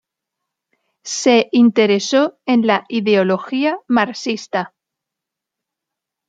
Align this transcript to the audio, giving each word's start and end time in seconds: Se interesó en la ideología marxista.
Se 1.05 1.49
interesó 1.51 2.39
en 2.47 2.65
la 2.65 2.85
ideología 2.89 3.77
marxista. 3.87 4.73